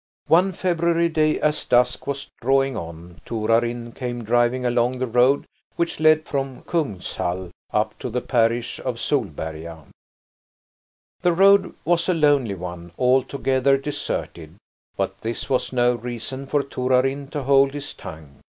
One 0.25 0.51
February 0.51 1.09
day, 1.09 1.39
as 1.41 1.63
dusk 1.63 2.07
was 2.07 2.27
drawing 2.41 2.75
on, 2.75 3.21
Torarin 3.23 3.91
came 3.93 4.23
driving 4.23 4.65
along 4.65 4.97
the 4.97 5.05
road 5.05 5.45
which 5.75 5.99
led 5.99 6.25
from 6.25 6.63
Kungshall 6.63 7.51
up 7.71 7.99
to 7.99 8.09
the 8.09 8.19
parish 8.19 8.79
of 8.79 8.99
Solberga. 8.99 9.85
The 11.21 11.33
road 11.33 11.75
was 11.85 12.09
a 12.09 12.15
lonely 12.15 12.55
one, 12.55 12.93
altogether 12.97 13.77
deserted, 13.77 14.55
but 14.97 15.21
this 15.21 15.51
was 15.51 15.71
no 15.71 15.93
reason 15.93 16.47
for 16.47 16.63
Torarin 16.63 17.27
to 17.29 17.43
hold 17.43 17.75
his 17.75 17.93
tongue. 17.93 18.39